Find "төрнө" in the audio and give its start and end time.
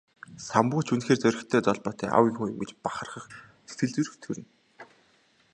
4.23-4.47